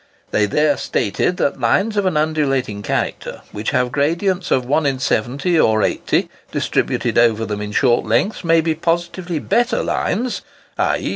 They 0.31 0.47
there 0.47 0.77
stated 0.77 1.37
that 1.37 1.59
lines 1.59 1.95
of 1.95 2.07
an 2.07 2.17
undulating 2.17 2.81
character 2.81 3.41
"which 3.51 3.69
have 3.69 3.91
gradients 3.91 4.49
of 4.49 4.65
1 4.65 4.87
in 4.87 4.97
70 4.97 5.59
or 5.59 5.83
in 5.83 5.91
80 5.91 6.27
distributed 6.51 7.19
over 7.19 7.45
them 7.45 7.61
in 7.61 7.71
short 7.71 8.03
lengths, 8.03 8.43
may 8.43 8.61
be 8.61 8.73
positively 8.73 9.37
better 9.37 9.83
lines, 9.83 10.41
_i. 10.79 11.07